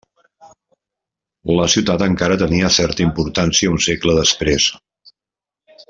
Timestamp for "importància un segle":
3.09-4.17